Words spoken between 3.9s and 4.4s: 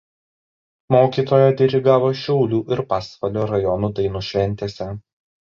dainų